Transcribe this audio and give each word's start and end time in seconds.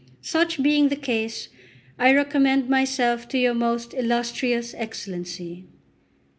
Such 0.23 0.63
being 0.63 0.89
the 0.89 0.95
case, 0.95 1.49
I 1.99 2.15
recommend 2.15 2.67
myself 2.67 3.27
to 3.27 3.37
your 3.37 3.53
most 3.53 3.93
illustrious 3.93 4.73
Excellency." 4.73 5.67